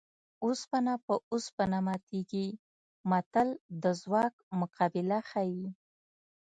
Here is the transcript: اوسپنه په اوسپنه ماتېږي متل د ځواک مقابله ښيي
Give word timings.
اوسپنه 0.45 0.93
په 1.05 1.13
اوسپنه 1.31 1.77
ماتېږي 1.87 2.47
متل 3.09 3.47
د 3.83 3.83
ځواک 4.01 4.33
مقابله 4.59 5.19
ښيي 5.29 5.65